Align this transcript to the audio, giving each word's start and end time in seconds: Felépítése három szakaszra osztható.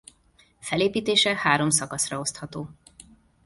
Felépítése 0.59 1.35
három 1.37 1.69
szakaszra 1.69 2.19
osztható. 2.19 2.69